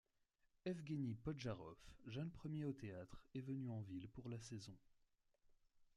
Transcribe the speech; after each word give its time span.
Evguéni 0.65 1.13
Podjarov, 1.13 1.77
jeune 2.07 2.31
premier 2.31 2.65
au 2.65 2.73
théâtre, 2.73 3.21
est 3.35 3.41
venu 3.41 3.69
en 3.69 3.81
ville 3.81 4.09
pour 4.09 4.29
la 4.29 4.39
saison. 4.39 4.75